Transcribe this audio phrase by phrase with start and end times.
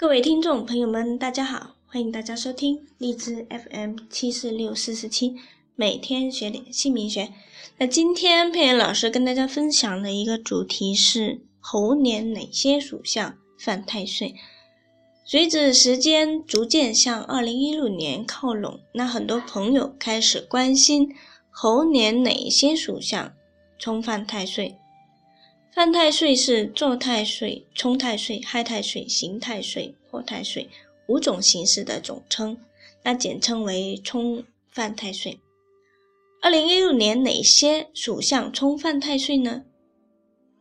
[0.00, 5.34] 各位听众朋友们，大家好，欢迎大家收听荔枝 FM 七四六四四七，
[5.74, 7.32] 每天学点姓名学。
[7.78, 14.36] 那今天佩妍老师跟大家分享的一个主题是猴年哪些属相犯太岁？
[15.24, 21.12] 随着时间逐渐向二零一六年靠拢，那很多朋友开始关心
[21.50, 23.32] 猴年哪些属相
[23.80, 24.76] 冲犯太岁。
[25.78, 30.68] 犯太岁是坐太岁、冲太岁、害太岁、刑太岁、破太岁
[31.06, 32.58] 五种形式的总称，
[33.04, 34.42] 那简称为冲
[34.72, 35.38] 犯太岁。
[36.42, 39.62] 二零一六年哪些属相冲犯太岁呢？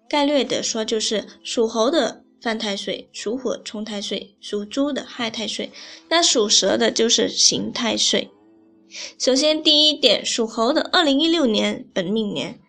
[0.07, 5.71] 概略的说，就是属猴的犯太岁，属虎冲太岁，属猪的害太岁，
[6.09, 8.29] 那属蛇的就是刑太岁。
[9.17, 12.59] 首先第一点，属猴的二零一六年本命年。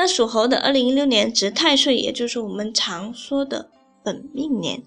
[0.00, 3.68] 那属猴的，二零一六年值太岁，也就是我们常说的
[4.02, 4.82] 本命年。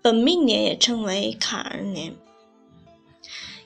[0.00, 2.16] 本命年也称为坎儿年，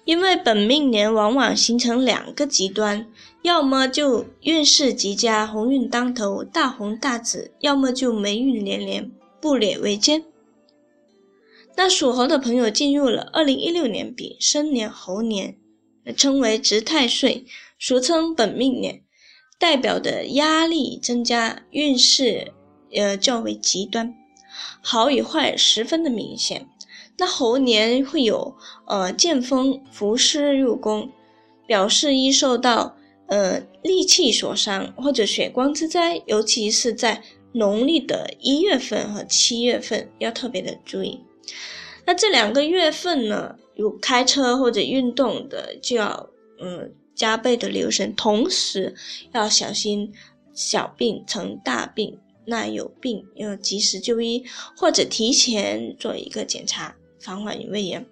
[0.05, 3.07] 因为本命年往往形成两个极端，
[3.43, 9.09] 要么就运势极佳，鸿运当头，大红大紫；要么就霉运连连，
[9.41, 10.25] 步履维艰。
[11.77, 15.57] 那属猴的朋友进入了二零一六年丙申年猴年，
[16.17, 17.47] 称为值太岁，
[17.79, 19.06] 俗称本命年。
[19.59, 22.53] 代表的压力增加，运势
[22.95, 24.15] 呃较为极端，
[24.83, 26.69] 好与坏十分的明显。
[27.17, 28.55] 那猴年会有
[28.87, 31.11] 呃剑锋伏尸入宫，
[31.67, 32.95] 表示易受到
[33.29, 41.25] 呃戾气所伤或者血光之灾，尤其是在农历的一月份和七月份要特别的注意。
[42.05, 46.29] 那这两个月份呢，有开车或者运动的就要
[46.61, 46.93] 嗯。
[47.17, 48.95] 加倍的留神，同时
[49.33, 50.13] 要小心
[50.55, 52.17] 小病成大病。
[52.49, 54.45] 那有病要及时就医，
[54.77, 58.07] 或者提前做一个检查，防患于未然。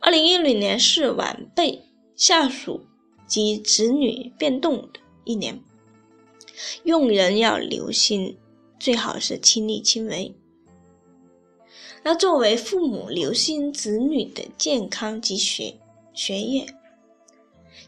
[0.00, 1.82] 二零一零年是晚辈、
[2.16, 2.86] 下属
[3.26, 5.60] 及子女变动的一年，
[6.84, 8.38] 用人要留心，
[8.80, 10.34] 最好是亲力亲为。
[12.02, 15.74] 那作为父母，留心子女的健康及学
[16.14, 16.66] 学业。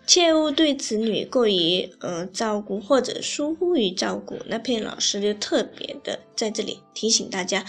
[0.07, 7.65] 切勿对子女过于呃照顾或者疏忽于照顾，那佩老师就特别的在这里提醒大家，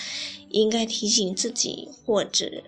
[0.50, 2.64] 应该提醒自己或者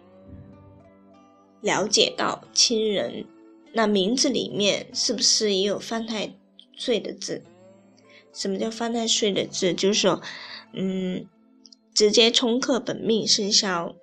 [1.61, 3.25] 了解到亲人
[3.73, 6.35] 那名字里面是不是也有犯太
[6.77, 7.41] 岁的字？
[8.31, 9.73] 什么叫犯太岁的字？
[9.73, 10.21] 就是说，
[10.73, 11.25] 嗯，
[11.93, 13.95] 直接冲克本命生肖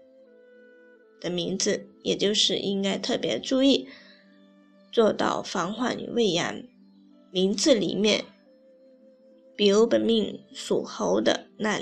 [1.21, 3.87] 的名字，也就是应该特别注意。
[4.91, 6.65] 做到防患于未然。
[7.33, 8.25] 名字里面，
[9.55, 11.81] 比如本命属猴的，那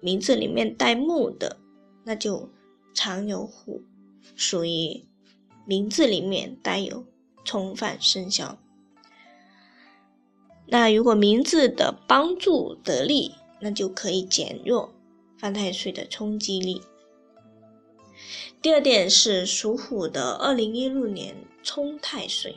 [0.00, 1.58] 名字里面带木的，
[2.04, 2.50] 那就
[2.92, 3.82] 常有虎，
[4.34, 5.04] 属于
[5.64, 7.06] 名字里面带有
[7.44, 8.58] 冲犯生肖。
[10.66, 14.92] 那如果名字的帮助得力，那就可以减弱
[15.38, 16.82] 犯太岁的冲击力。
[18.60, 21.36] 第二点是属虎的，二零一六年。
[21.62, 22.56] 冲太岁，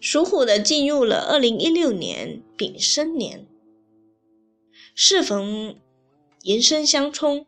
[0.00, 3.46] 属虎的进入了二零一六年丙申年，
[4.94, 5.76] 适逢
[6.42, 7.46] 寅申相冲，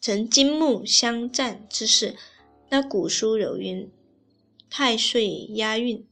[0.00, 2.16] 成金木相战之势。
[2.70, 3.90] 那古书有云
[4.70, 6.06] ：“太岁压运，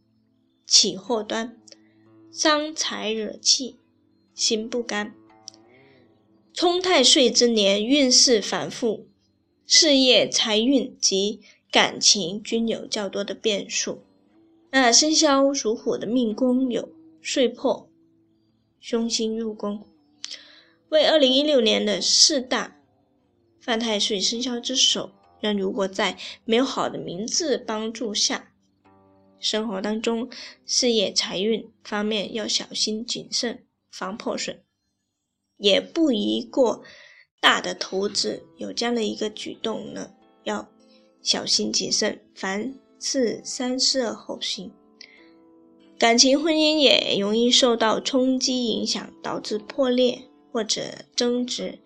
[0.66, 1.58] 起祸端，
[2.30, 3.78] 伤财惹气，
[4.34, 5.14] 心不甘。”
[6.52, 9.08] 冲太岁之年，运势反复，
[9.66, 11.40] 事业财运及。
[11.70, 14.03] 感情均有较多的变数。
[14.70, 16.88] 那生肖属虎的命宫有
[17.22, 17.88] 岁破、
[18.81, 19.84] 凶星入宫，
[20.88, 22.81] 为二零一六年的四大
[23.60, 25.10] 犯太岁生肖之首。
[25.41, 28.52] 那如果在没有好的名字帮助下，
[29.38, 30.28] 生活当中
[30.67, 34.62] 事业财运方面要小心谨慎，防破损，
[35.56, 36.84] 也不宜过
[37.40, 38.44] 大的投资。
[38.56, 40.12] 有这样的一个举动呢，
[40.44, 40.69] 要。
[41.22, 44.72] 小心谨慎，凡事三思而后行。
[45.99, 51.78] 感情婚姻也容易受到冲击影响，导致破裂或者争执。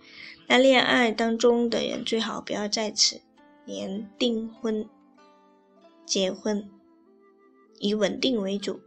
[0.47, 3.21] 那恋爱当中的人最好不要在此
[3.65, 4.89] 年订婚、
[6.07, 6.71] 结婚，
[7.81, 8.79] 以稳定为主，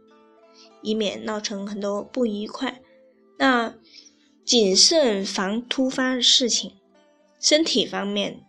[0.80, 2.80] 以免闹成很多不愉快。
[3.36, 3.74] 那
[4.44, 6.72] 谨慎防突发事情。
[7.38, 8.47] 身体方面。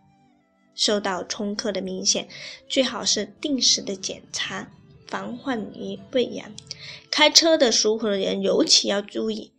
[0.80, 2.30] 受到冲克的明显，
[2.70, 4.72] 最好是定时的检查，
[5.08, 6.56] 防患于未然。
[7.12, 9.52] 开车的属虎的人尤其要注意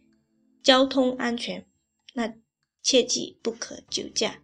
[0.63, 1.67] 交通安全，
[2.15, 2.33] 那
[2.83, 4.39] 切记不可酒驾。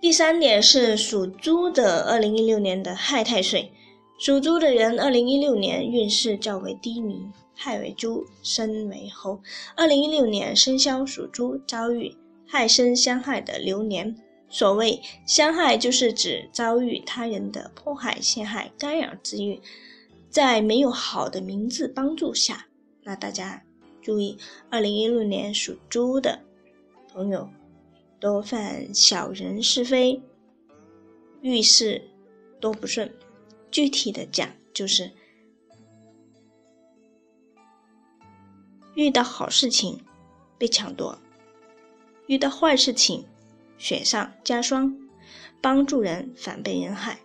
[0.00, 3.70] 第三点是属猪的二零一六年的亥太岁，
[4.18, 7.20] 属猪的人二零一六年运势较为低迷，
[7.54, 9.42] 亥为猪，申为猴，
[9.76, 12.16] 二零一六年生肖属猪遭遇。
[12.46, 14.16] 害身相害的流年。
[14.50, 19.60] 所谓相害，就是指遭遇他人的迫害、陷害、干扰之欲，
[20.30, 22.66] 在没有好的名字帮助下，
[23.02, 23.64] 那大家
[24.00, 24.38] 注意，
[24.70, 26.40] 二零一六年属猪的
[27.12, 27.48] 朋友
[28.20, 30.22] 多犯小人是非，
[31.40, 32.10] 遇事
[32.60, 33.12] 多不顺。
[33.72, 35.10] 具体的讲，就是
[38.94, 40.00] 遇到好事情
[40.56, 41.18] 被抢夺，
[42.26, 43.24] 遇到坏事情。
[43.76, 44.96] 雪上加霜，
[45.60, 47.18] 帮助人反被人害，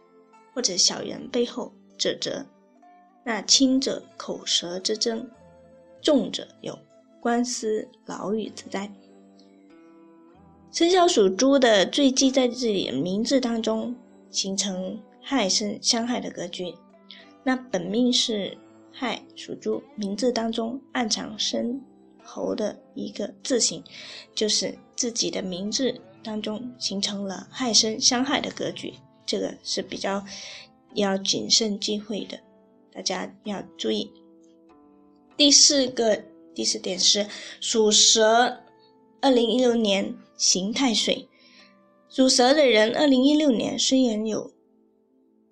[0.53, 2.43] 或者小人背后指责，
[3.23, 5.29] 那轻者口舌之争，
[6.01, 6.77] 重者有
[7.21, 8.91] 官司牢狱之灾。
[10.71, 13.95] 生肖属猪的最忌在自己的名字当中
[14.31, 16.73] 形成害生相害的格局。
[17.43, 18.57] 那本命是
[18.91, 21.79] 亥属猪，名字当中暗藏生
[22.29, 23.83] 猴的一个字形，
[24.35, 25.99] 就是自己的名字。
[26.21, 28.93] 当中形成了害生相害的格局，
[29.25, 30.23] 这个是比较
[30.93, 32.37] 要谨慎忌讳的，
[32.91, 34.11] 大家要注意。
[35.37, 36.21] 第四个
[36.53, 37.25] 第四点是
[37.61, 38.59] 属蛇，
[39.21, 41.29] 二零一六年刑太岁，
[42.09, 44.51] 属蛇的人，二零一六年虽然有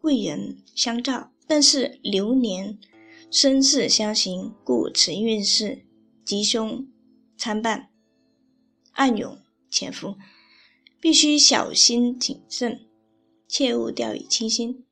[0.01, 2.77] 贵人相照，但是流年
[3.31, 5.85] 生世相刑，故此运势
[6.27, 6.85] 吉凶
[7.37, 7.89] 参半，
[8.91, 9.39] 暗涌
[9.69, 10.17] 潜伏。
[10.99, 12.85] 必须小心谨慎，
[13.47, 14.85] 切勿掉以轻心。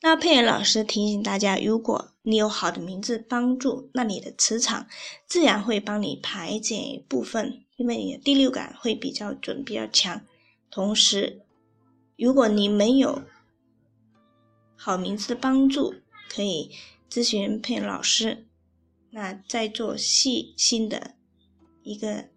[0.00, 4.86] 那佩妍老师提醒大家，如果你有好的名字帮助，那你的磁场
[5.26, 10.24] 自然会帮你排解一部分，因为你的第六感会比较准、比较强。
[10.70, 11.40] 同时，
[12.16, 13.24] 如果你没有
[14.76, 15.94] 好名字的帮助，
[16.28, 16.70] 可以
[17.10, 18.46] 咨询佩妍老师，
[19.10, 21.14] 那再做细心的
[21.82, 22.28] 一个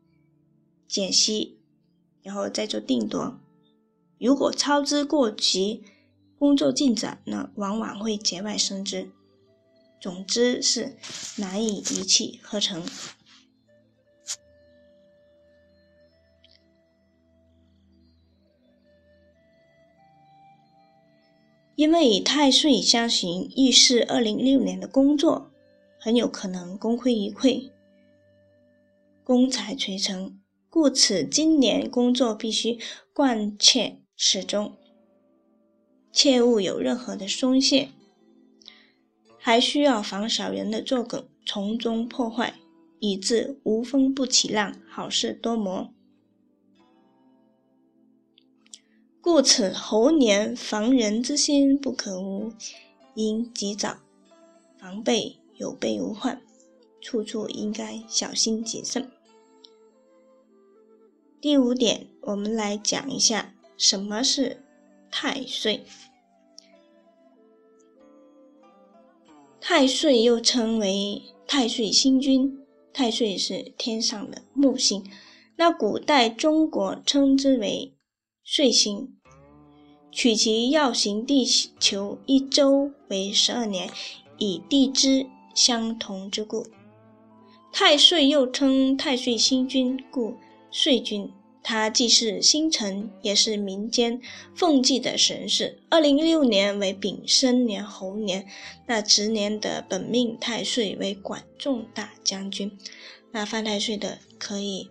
[0.87, 1.57] 解析。
[2.23, 3.39] 然后再做定夺，
[4.19, 5.83] 如果操之过急，
[6.37, 9.09] 工作进展呢，往往会节外生枝。
[9.99, 10.95] 总之是
[11.37, 12.85] 难以一气呵成。
[21.75, 25.50] 因为太岁相刑，预示二零一六年的工作
[26.03, 27.69] 很有可能功亏一篑，
[29.23, 30.41] 功才垂成。
[30.67, 32.79] 故此，今年工作必须
[33.13, 33.79] 贯彻
[34.15, 34.75] 始终，
[36.11, 37.89] 切勿有任何的松懈。
[39.37, 42.55] 还需要防小人的作梗，从中破坏，
[42.99, 45.93] 以致无风不起浪，好事多磨。
[49.21, 52.51] 故此，猴年防人之心不可无，
[53.13, 53.97] 应及早
[54.79, 56.41] 防备有备无患，
[56.99, 59.11] 处处应该小心谨慎。
[61.39, 64.63] 第五点，我们来讲一下什么是
[65.11, 65.85] 太岁。
[69.59, 72.57] 太岁又称为太岁星君，
[72.91, 75.05] 太岁是天上的木星，
[75.57, 77.95] 那古代中国称之为
[78.43, 79.15] 岁星，
[80.11, 83.91] 取其绕行地球一周为十二年，
[84.39, 86.65] 以地支相同之故。
[87.71, 90.35] 太岁又称太岁星君，故。
[90.73, 91.29] 岁君，
[91.61, 94.21] 他既是星辰，也是民间
[94.55, 95.81] 奉祭的神士。
[95.89, 98.47] 二零一六年为丙申年猴年，
[98.87, 102.77] 那值年的本命太岁为管仲大将军。
[103.31, 104.89] 那犯太岁的可以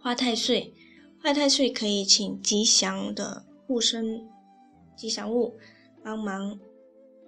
[0.00, 0.72] 化太岁，
[1.20, 4.28] 化太岁可以请吉祥的护身
[4.96, 5.56] 吉祥物
[6.04, 6.58] 帮忙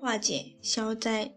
[0.00, 1.32] 化解消灾。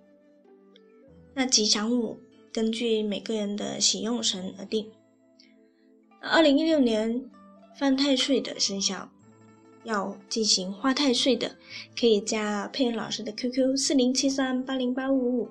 [1.37, 2.17] 那吉祥物
[2.53, 4.89] 根据每个人的喜用神而定。
[6.21, 7.29] 二零一六年
[7.77, 9.11] 犯太岁的生肖，
[9.83, 11.57] 要进行化太岁的，
[11.99, 15.49] 可以加佩恩老师的 QQ 四零七三八零八五五，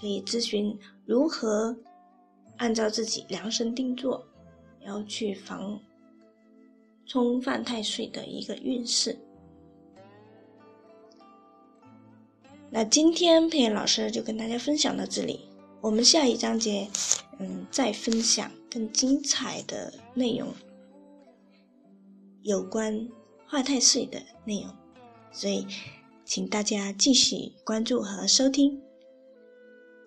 [0.00, 1.76] 可以咨询如何
[2.58, 4.24] 按照自己量身定做，
[4.80, 5.80] 然后去防
[7.04, 9.18] 冲犯太岁的一个运势。
[12.74, 15.40] 那今天佩老师就跟大家分享到这里，
[15.82, 16.88] 我们下一章节，
[17.38, 18.50] 嗯，再分享。
[18.70, 20.48] 更精彩的内容，
[22.40, 23.06] 有关
[23.46, 24.74] 化太岁的内容，
[25.30, 25.66] 所以
[26.24, 28.80] 请大家继续关注和收听，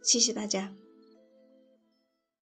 [0.02, 0.74] 谢谢大家。